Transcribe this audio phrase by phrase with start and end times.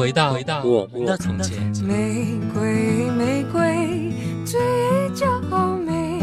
[0.00, 1.58] 回到回到我们的从前。
[1.84, 4.10] 玫瑰，玫瑰，
[4.46, 4.58] 最
[5.14, 5.38] 娇
[5.76, 6.22] 美。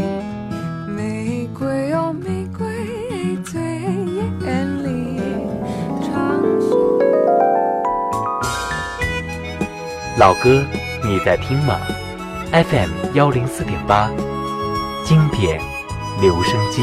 [0.88, 2.66] 玫瑰哦，玫瑰，
[3.44, 3.62] 最
[4.44, 5.20] 艳丽。
[10.18, 10.64] 老歌，
[11.04, 11.78] 你在听吗
[12.50, 14.10] ？FM 幺零四点八，
[15.04, 15.60] 经典
[16.20, 16.82] 留声机。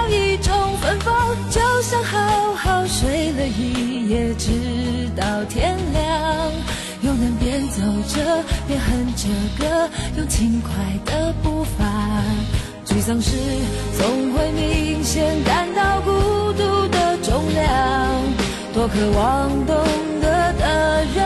[0.31, 4.49] 一种芬芳，就像好好睡了一夜，直
[5.13, 6.51] 到天亮。
[7.01, 9.27] 又能边走着边哼着
[9.59, 10.71] 歌，用轻快
[11.05, 11.83] 的步伐。
[12.85, 13.35] 沮丧时
[13.97, 16.11] 总会明显感到孤
[16.53, 17.67] 独的重量。
[18.73, 19.75] 多渴望懂
[20.21, 21.25] 得的人，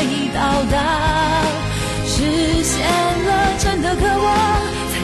[0.00, 0.40] 对会到
[0.72, 1.44] 达，
[2.06, 4.34] 实现了真的渴望，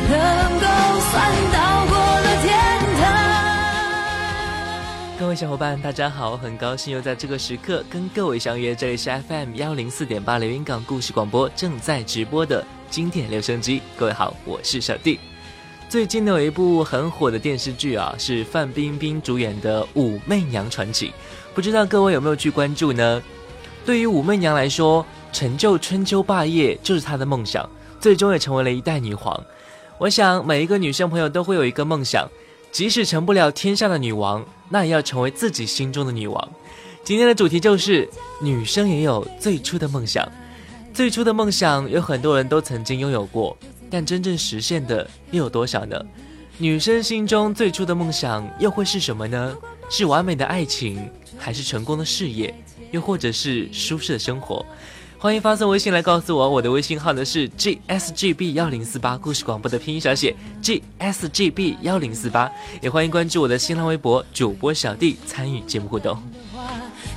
[0.08, 0.66] 才能够
[1.10, 1.12] 算
[1.52, 2.56] 到过了天
[2.98, 3.04] 堂。
[5.18, 13.82] 各位小伙伴，大家好，很高兴又在这个时刻跟各位相约，这里是 FM 幺零四点八连云港故事广播正在直播的经典留声机。
[13.98, 15.20] 各位好，我是小弟。
[15.90, 21.08] 最近呢有一部很火的电视剧啊，是范冰冰主演的《武媚娘传奇》。
[21.54, 23.22] 不知道各位有没有去关注呢？
[23.86, 27.70] 对于武媚娘来说，成就春秋霸业就是她的梦想，
[28.00, 29.40] 最终也成为了一代女皇。
[29.96, 32.28] 我想每一个女生朋友都会有一个梦想，
[32.72, 36.48] 即使成不了天下的女王，那也要成为自己心中的女王。
[37.04, 38.10] 今天的主题就是
[38.42, 40.28] 女生也有最初的梦想。
[40.92, 43.56] 最初的梦想有很多人都曾经拥有过，
[43.88, 45.96] 但真正实现的又有多少呢？
[46.58, 49.56] 女生心中最初的梦想又会是什么呢？
[49.88, 51.08] 是完美的爱情？
[51.38, 52.52] 还是成功的事业，
[52.90, 54.64] 又或者是舒适的生活，
[55.18, 56.48] 欢迎发送微信来告诉我。
[56.48, 62.50] 我的微信号呢是 g s g b 幺零四八，故事广播的拼音小写 g s g b 幺零四八。
[62.80, 66.16] 也欢迎关注我的新浪微博主播小弟，参与节目互动。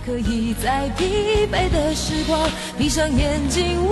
[0.06, 3.90] 可以在疲惫的时光，闭上眼睛闻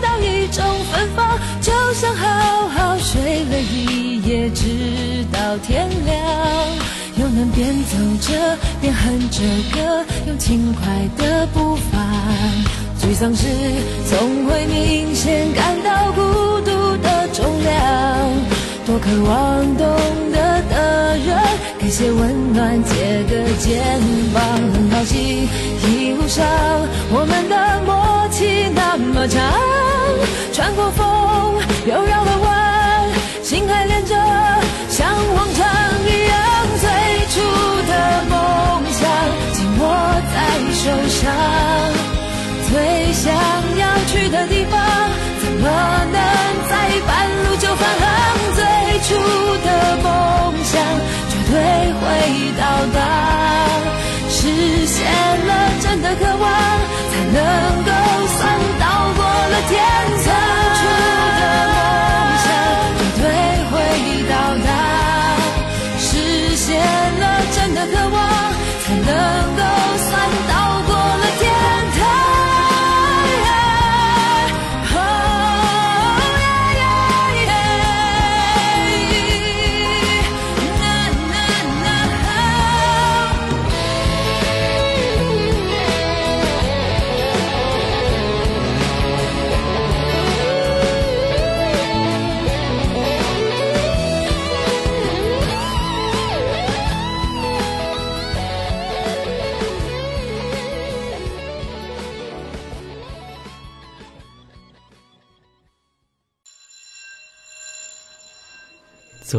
[0.00, 0.62] 到一种
[0.92, 6.95] 芬芳，就像好好睡了一夜，直到天亮。
[7.16, 9.40] 又能边走着边哼着
[9.72, 11.98] 歌，用轻快的步伐。
[13.00, 13.46] 沮丧时
[14.08, 16.20] 总会明显感到孤
[16.60, 17.74] 独的重量。
[18.84, 19.86] 多渴望懂
[20.32, 21.38] 得的人，
[21.78, 23.82] 给些温暖，借个肩
[24.34, 24.42] 膀。
[52.06, 52.62] 会到
[52.94, 52.98] 达
[54.28, 54.96] 实现
[55.48, 55.50] 了
[55.80, 56.46] 真的渴望
[57.10, 57.38] 才能
[57.84, 57.90] 够
[58.36, 58.40] 算
[58.78, 58.84] 到
[59.16, 59.74] 过了天
[60.10, 60.30] 堂最
[60.78, 60.80] 初
[61.38, 61.42] 的
[61.74, 61.78] 梦
[62.44, 62.48] 想
[62.98, 63.24] 绝对
[63.70, 63.74] 会
[64.30, 64.68] 到达
[65.98, 66.06] 实
[66.54, 66.66] 现
[67.20, 67.24] 了
[67.54, 68.16] 真的渴望
[68.84, 69.45] 才能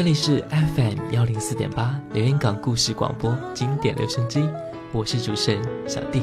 [0.00, 4.48] 这里是 FM 幺零四点八连云港故事广播经典留声机，
[4.92, 6.22] 我是主持人小弟。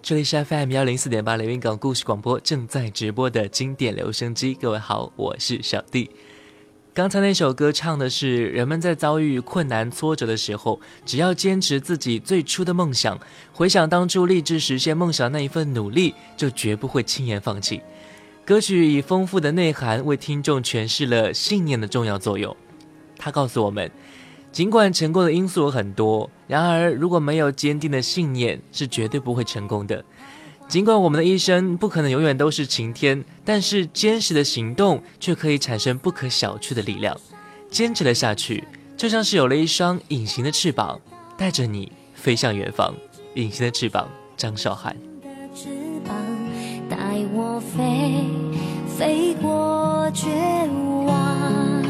[0.00, 6.08] 这里是 FM 幺零四点八连云港故事广播正在直播的经典留声机，各位好，我是小弟。
[6.96, 13.20] 刚才那首歌唱的是人们在遭遇困难挫折的时候，只要坚持自己最初的梦想，
[13.52, 17.82] 回想当初立志实现梦想那一份努力，就绝不会轻言放弃。
[18.46, 22.56] 歌曲以丰富的内涵为听众诠释了信念的重要作用。
[23.18, 23.90] 它告诉我们，
[24.50, 30.02] 尽管成功的因素有很多，然而如果没有坚定的信念，是绝对不会成功的。
[30.68, 37.16] 尽管我们的一生不可能永远都是晴天，但是坚实的行动却可以产生不可小觑的力量。
[37.70, 38.64] 坚持了下去，
[38.96, 41.00] 就像是有了一双隐形的翅膀，
[41.36, 42.94] 带着你飞向远方。
[43.34, 44.96] 隐形的翅膀，张韶涵。
[46.88, 46.96] 带
[47.32, 48.24] 我飞，
[48.86, 50.28] 飞过绝
[51.06, 51.82] 望，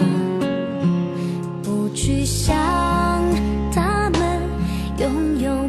[1.62, 2.54] 不去想
[3.72, 4.42] 他们
[4.98, 5.68] 拥有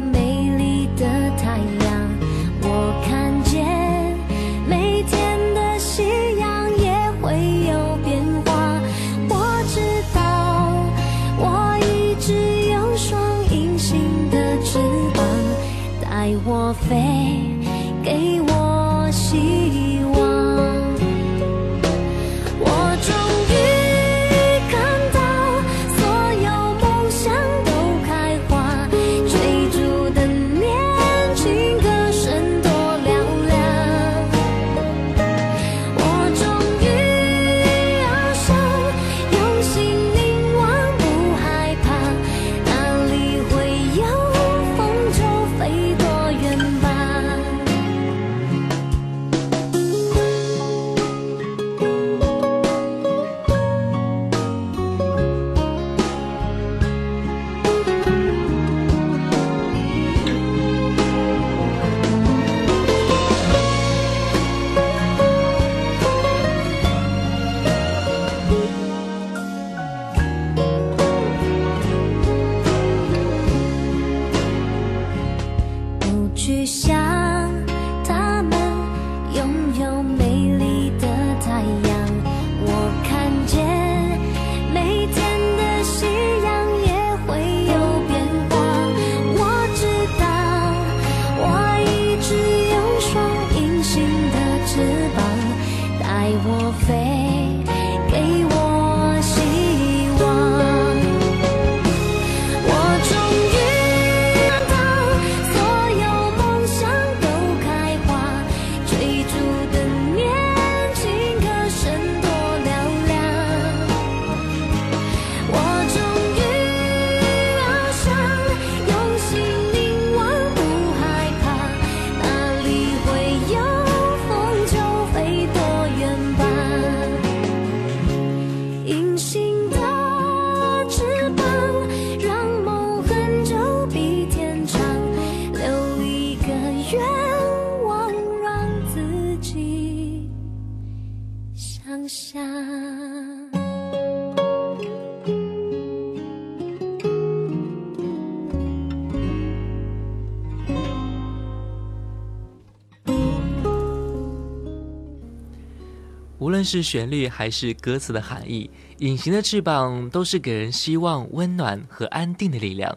[156.48, 158.70] 无论是旋律还是歌词的含义，
[159.04, 162.96] 《隐形的翅膀》都是给人希望、温暖和安定的力量。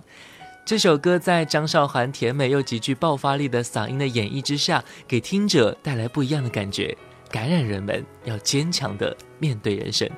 [0.63, 6.98] 这首歌在张韶涵甜美又极具爆发力的嗓音的演绎之下，给听者带来不一样的感觉，
[7.29, 10.10] 感染人们要坚强的面对人生。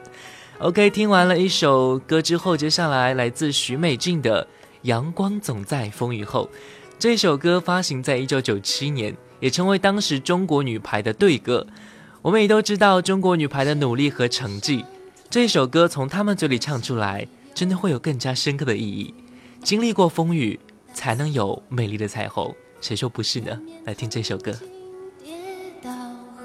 [0.60, 4.46] OK，听完了一首歌之后，接下来来自许美静的
[4.84, 6.48] 《阳光总在风雨后》。
[7.00, 11.66] 这首歌发行在一九九七年，也成为当时中国女排的队歌。
[12.24, 14.86] 我们也都知道中国女排的努力和成绩，
[15.30, 19.14] 这首歌从他们嘴里唱出来，真的会有更加深刻的意义。
[19.62, 20.58] 经历过风雨，
[20.94, 23.60] 才能有美丽的彩虹，谁说不是呢？
[23.84, 24.54] 来听这首歌。
[25.22, 25.34] 跌
[25.84, 25.92] 倒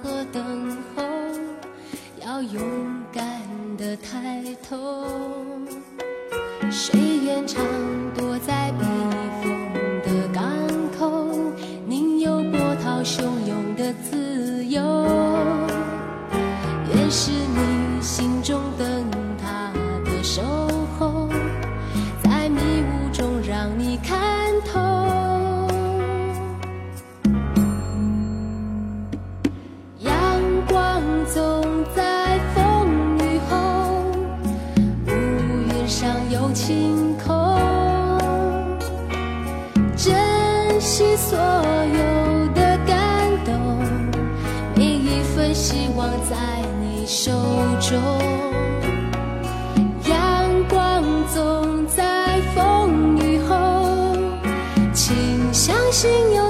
[0.03, 1.05] 和等候，
[2.27, 2.61] 要勇
[3.13, 3.41] 敢
[3.77, 5.07] 的抬头。
[6.73, 7.65] 谁愿唱
[17.11, 18.87] 是你心中灯
[19.39, 19.73] 塔
[20.05, 20.43] 的守
[20.99, 21.27] 候，
[22.23, 24.79] 在迷雾中让你看透。
[30.01, 30.13] 阳
[30.69, 31.65] 光总
[31.97, 32.87] 在风
[33.21, 33.57] 雨后，
[35.07, 37.59] 乌云上有晴空。
[39.97, 40.15] 珍
[40.79, 43.55] 惜所有的感动，
[44.77, 46.37] 每一份希望在。
[47.11, 47.33] 手
[47.81, 47.99] 中，
[50.05, 54.15] 阳光总在风雨后，
[54.93, 55.17] 请
[55.51, 56.48] 相信有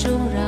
[0.00, 0.39] 中人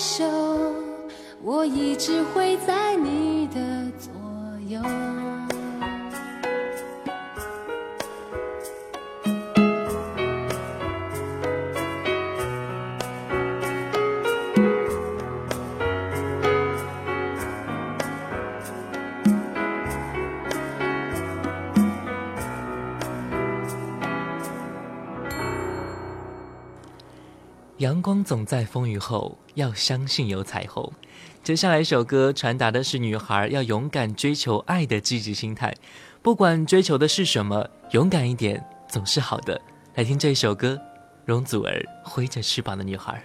[0.00, 0.24] 手，
[1.42, 3.60] 我一直会在你的
[3.98, 4.10] 左
[4.66, 4.80] 右。
[28.10, 30.92] 光总在风雨后，要相信有彩虹。
[31.44, 35.72] 接下来一首歌传达的是女孩要勇敢追求爱的积极心态，
[36.20, 39.60] 不管追求的是什么，勇敢一点总是好的。
[39.94, 40.76] 来听这一首歌，
[41.24, 41.70] 容祖儿
[42.08, 43.22] 《挥着翅膀的女孩》。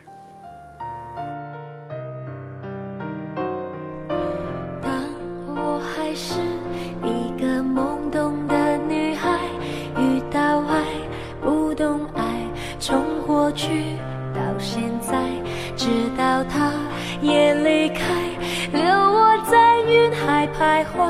[20.75, 21.10] 徘徊，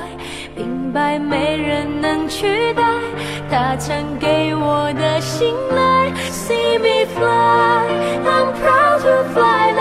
[0.56, 2.84] 明白没人能取代
[3.50, 6.12] 他曾给我的信赖。
[6.30, 7.88] See me fly,
[8.24, 9.74] I'm proud to fly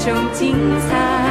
[0.00, 1.29] 种精彩。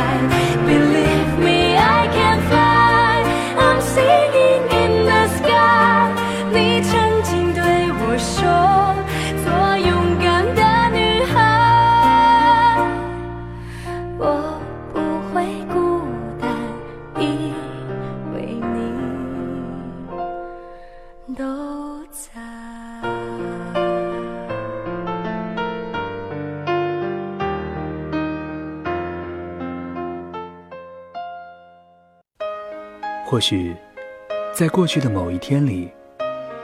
[34.59, 35.89] 在过去的某一天里，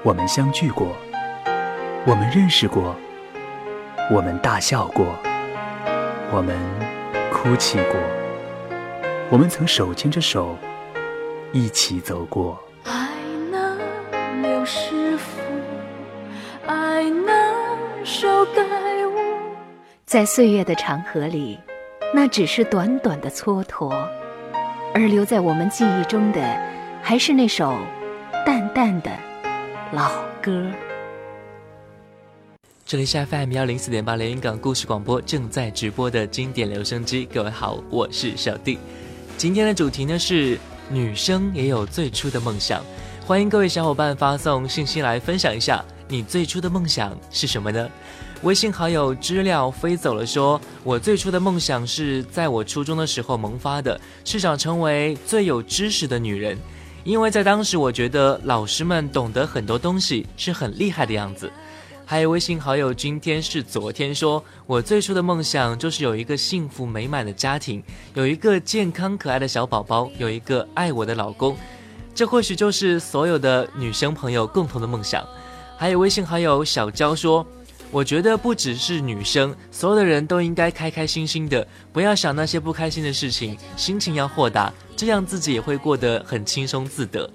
[0.03, 0.93] 我们相聚过，
[2.05, 2.93] 我们认识过，
[4.11, 5.17] 我们大笑过，
[6.29, 6.57] 我们
[7.31, 7.95] 哭泣过，
[9.29, 10.57] 我们曾手牵着手
[11.53, 12.61] 一起走过。
[12.83, 13.07] 爱
[13.49, 13.79] 能
[14.41, 15.39] 留是福，
[16.67, 17.25] 爱能
[18.03, 18.61] 修改
[19.05, 19.21] 我。
[20.05, 21.57] 在岁月的长河里，
[22.13, 24.05] 那只是短短的蹉跎。
[24.93, 26.41] 而留在我们记忆中的，
[27.07, 27.77] 还是那首
[28.43, 29.11] 淡淡的
[29.93, 30.65] 老歌。
[32.83, 37.23] 这里是 FM 幺零四点八连云港故事广播正在直播的经典留声机。
[37.31, 38.79] 各位好，我是小弟。
[39.37, 40.57] 今天的主题呢是
[40.89, 42.83] 女生也有最初的梦想，
[43.23, 47.87] 欢迎各位小伙伴发送信息来分享一下你最初的梦想是什么呢？
[48.41, 56.57] 微信好友知了飞走了，说：“我最初的梦想是在我初中的时候萌发的，是想成为最有知识的女人，
[57.05, 61.49] 因为在当时我觉得老师们懂得很多东西，是很厉害的样子。”
[62.03, 67.81] 还有微信好友今天是昨天说：“我最初的梦想就是有一个幸福美满的家庭，
[68.15, 71.55] 有一个健康可爱的小宝宝，有一个爱我的老公，
[72.15, 75.23] 这或许就是所有的女生朋友共同的梦想。”
[75.77, 77.45] 还有微信好友小娇说。
[77.95, 87.31] 我觉得不只是女生，所有的人都应该开开心心的，不要想那些不开心的事情，心情要豁达，这样自己也会过得很轻松自得。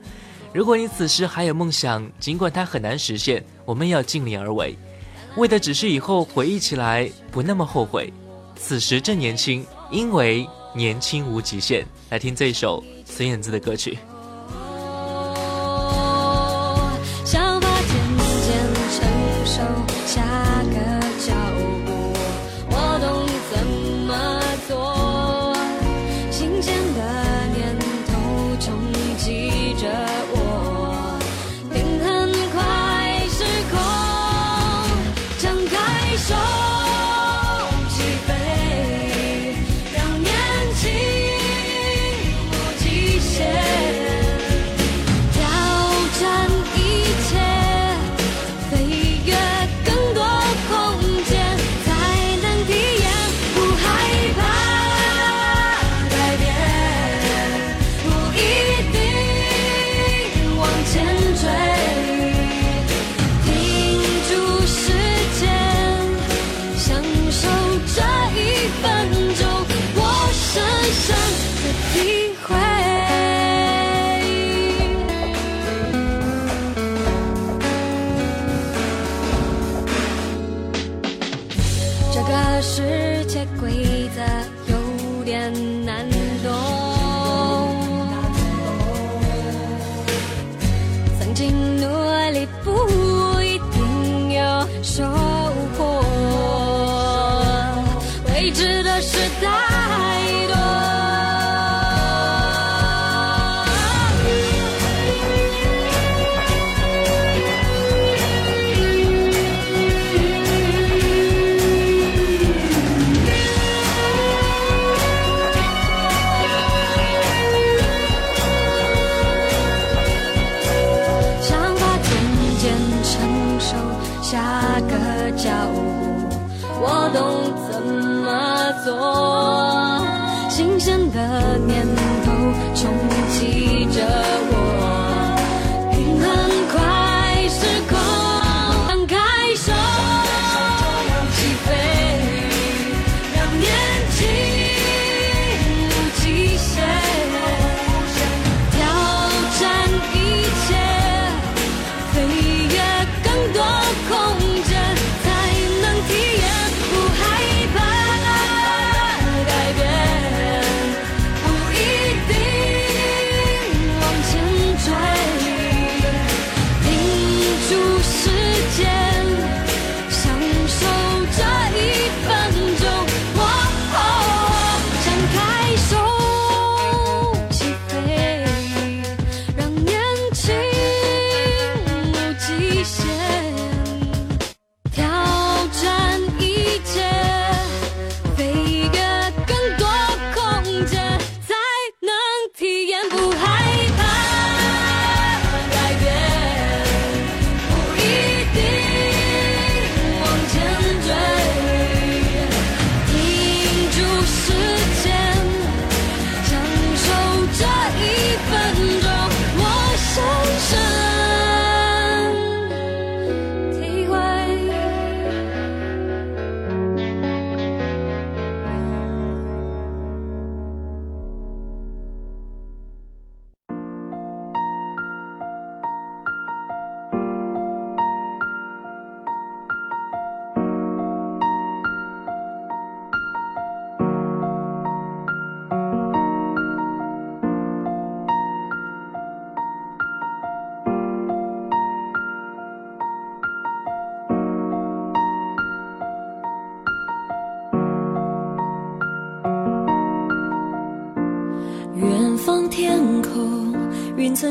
[0.53, 4.77] 如果你此时还有梦想，尽管它很难实现，我们要尽力而为，
[5.39, 8.13] 为的只是以后回忆起来不那么后悔。
[8.55, 11.87] 此时正年轻，因为年轻无极限。
[12.11, 13.97] 来听这一首孙燕姿的歌曲。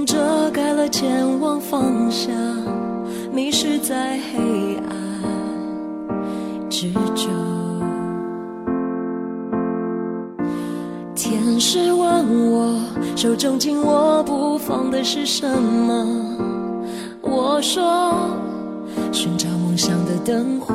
[0.05, 2.33] 遮盖了前往方向
[3.33, 7.29] 迷失在黑暗之中。
[11.15, 12.79] 天使问我
[13.15, 16.07] 手中紧握不放的是什么？
[17.21, 18.13] 我说
[19.12, 20.73] 寻找梦想的灯火。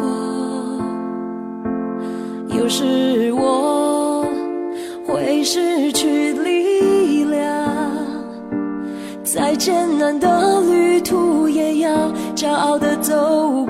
[2.48, 4.24] 有时我
[5.06, 6.23] 会失去
[9.94, 13.63] 艰难的旅途也要骄傲的走。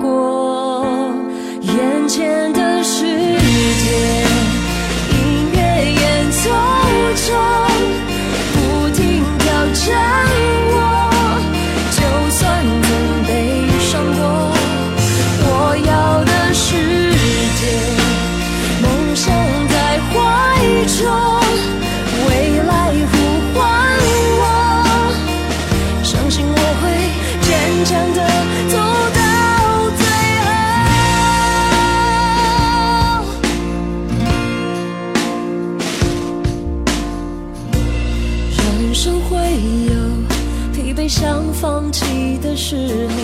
[41.09, 43.15] 想放弃的时候，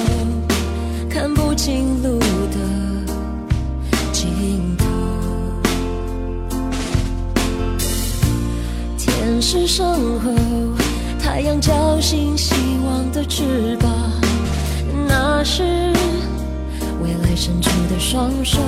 [1.08, 2.56] 看不清路的
[4.12, 4.84] 尽头。
[8.98, 9.86] 天使身
[10.20, 10.30] 后，
[11.22, 13.90] 太阳叫醒希望的翅膀，
[15.08, 15.62] 那是
[17.02, 18.58] 未来伸出的双手。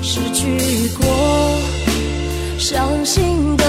[0.00, 1.06] 失去过，
[2.58, 3.65] 伤心的。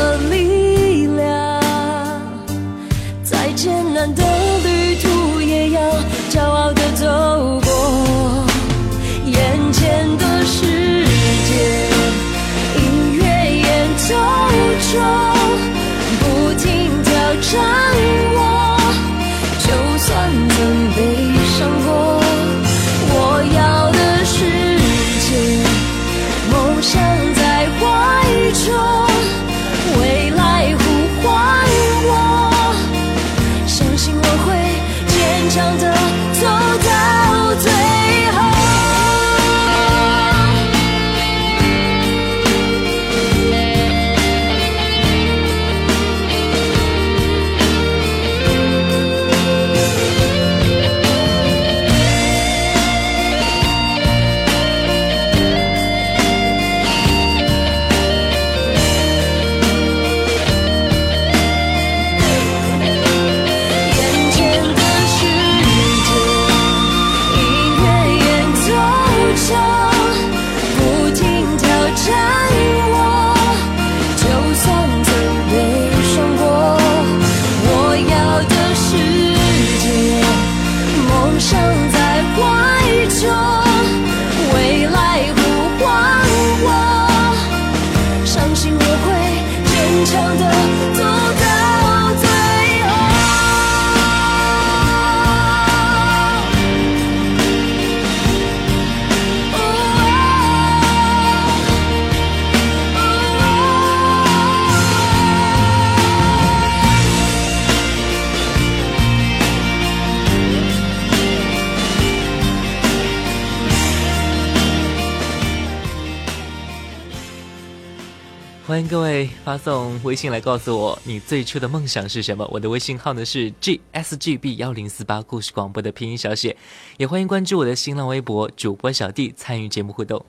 [120.04, 122.48] 微信来告诉我你最初的梦想是什么。
[122.52, 126.56] 我的微信号呢是 g s g b 幺零四八故事广播的拼音小写，
[126.98, 130.26] 也欢迎关注我的新浪微博主播小弟参与节目互动。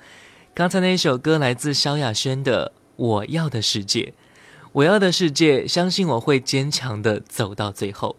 [0.54, 4.02] 刚才那一首歌来自萧亚轩的《我要的世界》，
[4.72, 8.16] 我要的世界，相信我会坚强的走到最后。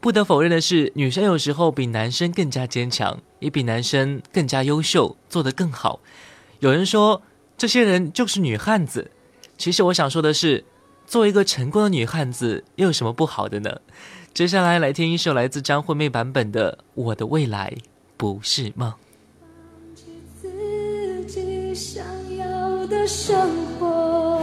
[0.00, 6.00] 不得否认的是，女生有时候比男生更加坚强，也比男生更加优秀，做得更好。
[6.60, 7.22] 有人说，
[7.56, 9.10] 这些人就是女汉子。
[9.56, 10.64] 其实我想说的是，
[11.06, 13.80] 作为一个成功的女汉子，又有什么不好的呢？
[14.32, 17.72] 接下来来听一首来自张惠妹版本的《我的未来
[18.16, 18.90] 不是梦》。
[21.74, 22.04] 想
[22.36, 24.40] 要的生活，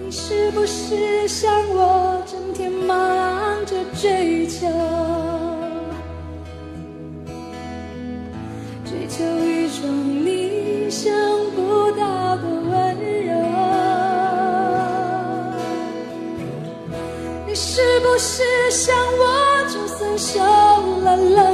[0.00, 4.66] 你是不是像我，整天忙着追求，
[8.86, 10.88] 追求一种你。
[10.88, 11.12] 想
[11.56, 11.73] 不
[18.14, 20.38] 不是像我，就算受
[21.00, 21.53] 了冷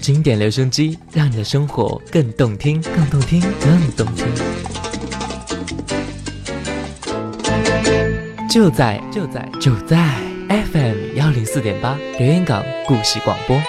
[0.00, 4.26] 经典留声机，让你的生活更动听，更动听，更动听。
[8.48, 10.16] 就在就在就在
[10.48, 13.60] FM 幺零四点八留言港故事广播。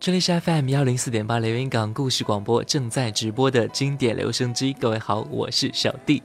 [0.00, 4.72] 这里是 FM 幺零四点八留言港故事广播正在直播的经典留声机。
[4.72, 6.22] 各位好，我是小弟。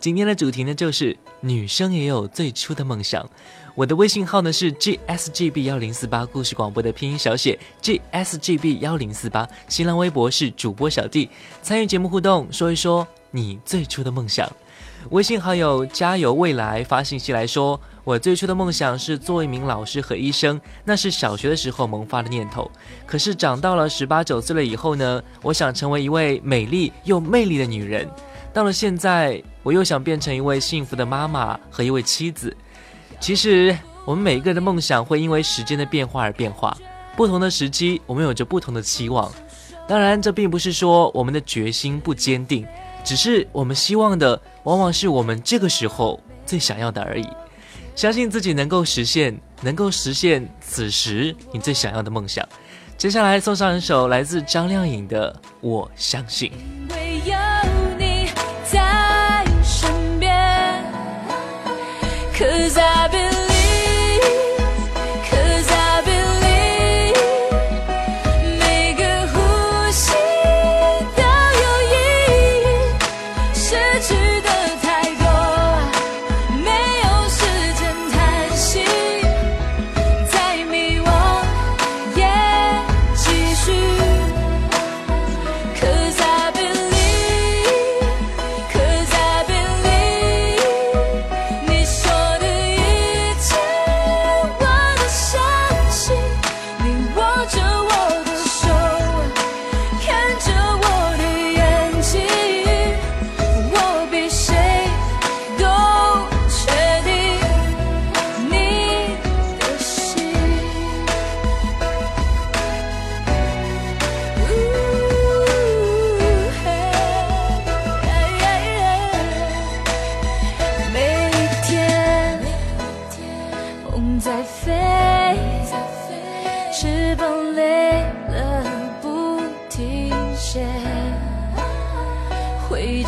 [0.00, 3.28] 今天的主题呢，就是女生也有最初的梦想。
[3.76, 9.48] 我的微信号呢是 gsgb 幺零四八，故事广播的拼音小写 gsgb 幺零四八。
[9.66, 11.28] 新浪微博是主播小弟，
[11.60, 14.48] 参与节目互动，说一说你最初的梦想。
[15.10, 22.70] 微信好友加油未来发信息来说，我最初的梦想是做一名老师和医生，那是小学的时候萌发的念头。
[23.04, 28.08] 可是长到了十八九岁了以后呢，我想成为一位美丽又魅力的女人。
[28.52, 32.56] 到了现在，我又想变成一位幸福的妈妈和一位妻子。
[33.24, 36.76] 其实，我们每一个人的梦想会因为时间的变化而变化，
[37.16, 39.32] 不同的时期，我们有着不同的期望。
[39.88, 42.66] 当然，这并不是说我们的决心不坚定，
[43.02, 47.26] 只是我们希望的往往是我们这个时候最想要的而已。
[47.96, 52.46] 相信自己能够实现，能够实现此时你最想要的梦想。
[52.98, 56.52] 接下来送上一首来自张靓颖的《我相信》。
[62.64, 63.23] Cause I've been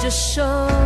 [0.06, 0.85] 着手。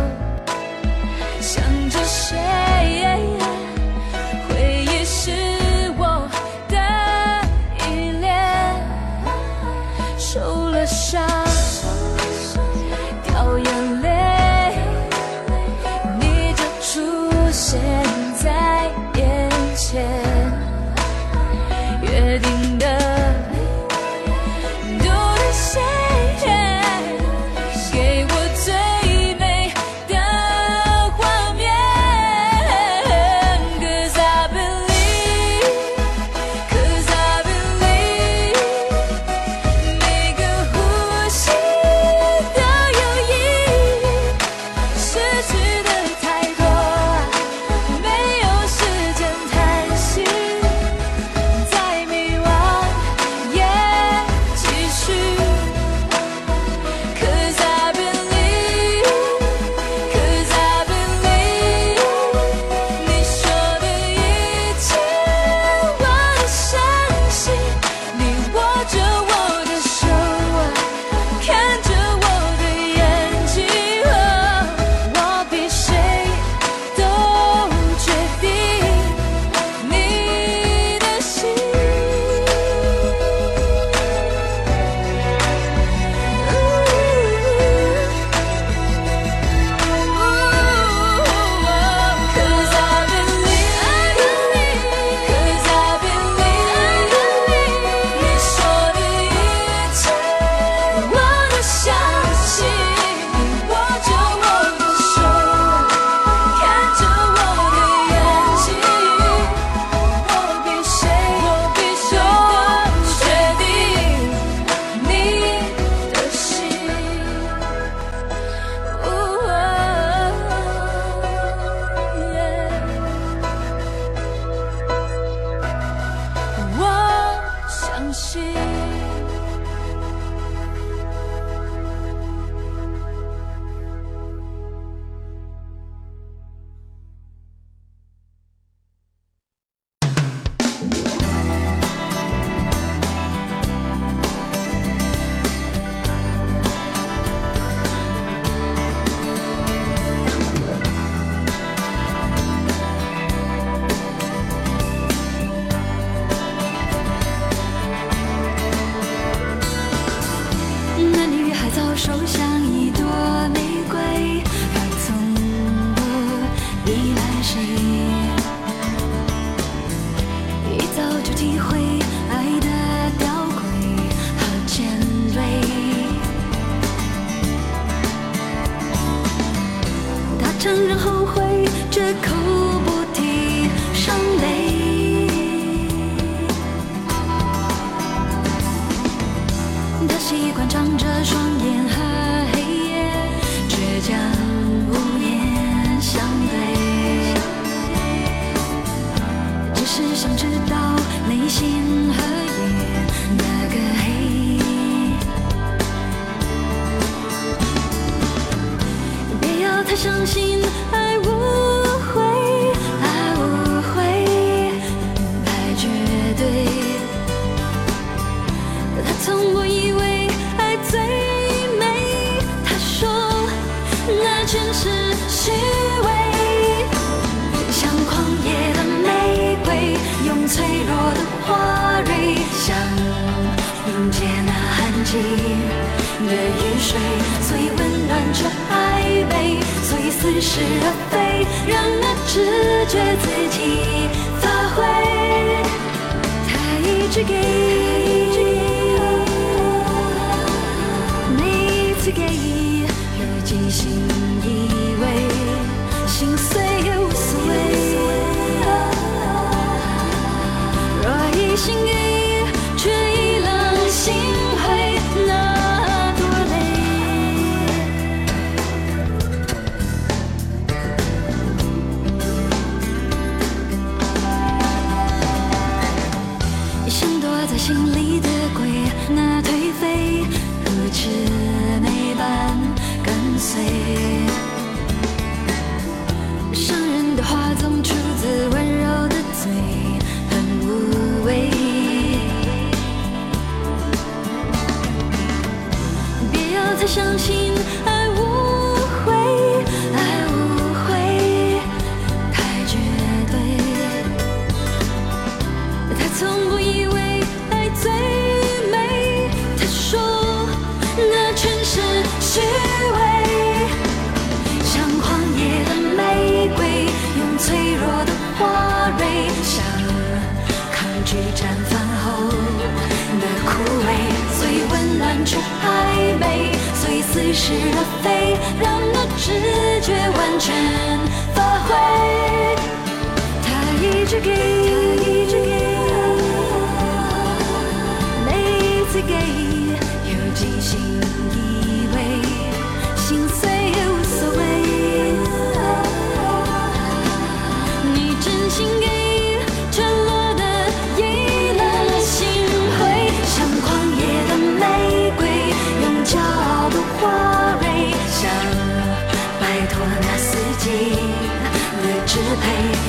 [362.35, 362.43] 配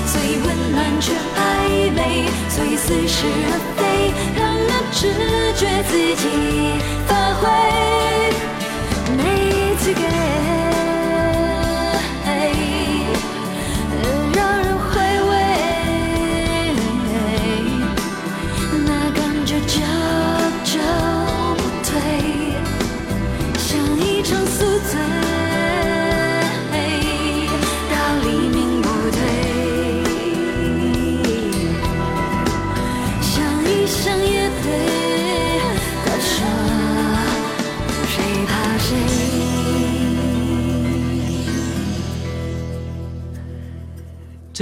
[0.07, 3.80] 所以温暖却暧昧所以似是而非
[4.36, 5.01] 让那直
[5.55, 6.24] 觉自己
[7.07, 7.43] 发挥。
[9.16, 9.20] 没
[9.76, 10.01] 资格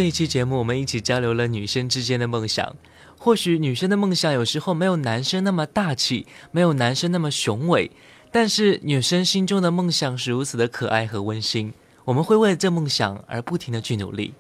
[0.01, 2.75] 这一期节目，我们一起交流了女生之间的梦想。
[3.19, 7.91] 或许女生的梦想有时候没有男生那么大气，没有男生那么雄伟，
[8.33, 11.75] 但是女生心中的梦想是如此的可爱和温馨。
[12.07, 14.33] 我们会为了这梦想而不停的去努力。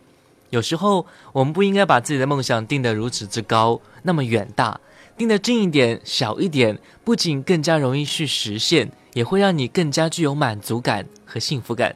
[0.48, 1.04] 有时候，
[1.34, 4.80] 我们不应该把自己的梦想定得如此之高，那么远大。
[5.18, 11.94] 定得近一点、小一点，不仅更加容易去实现，也会让你更加具有满足感和幸福感。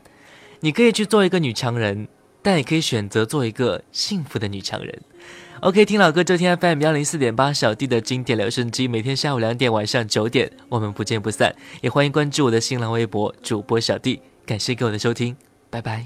[0.61, 2.09] 你可以去做一个女强人，
[2.45, 5.01] 但也可以选择做一个幸福的女强人。
[5.61, 11.55] OK，听老歌，这天 FM 幺零四点八，小弟的经典留声机，每天下午两点、晚上九点，我们不见不散。
[11.81, 15.35] 也欢迎关注我的新浪微博主播小弟，感谢各位的收听，
[15.71, 16.05] 拜拜。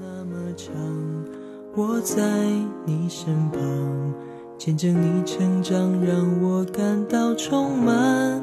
[0.00, 0.74] 那么长，
[1.76, 2.20] 我在
[2.84, 4.14] 你身旁，
[4.58, 8.42] 见证你成长，让我感到充满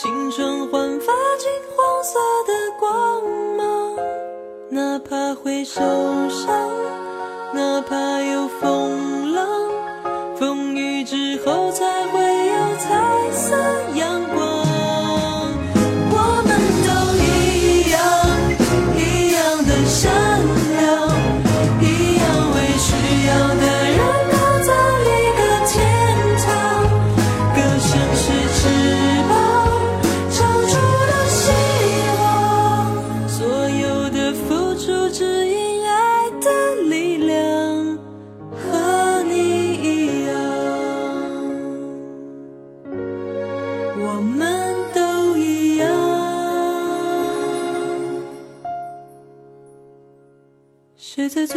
[0.00, 3.20] 青春焕发金黄色的光
[3.56, 3.96] 芒。
[4.70, 5.80] 哪怕会受
[6.30, 6.57] 伤，